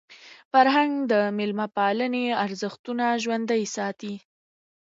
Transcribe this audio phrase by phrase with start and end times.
[0.51, 4.13] فرهنګ د میلمه پالني ارزښتونه ژوندۍ ساتي.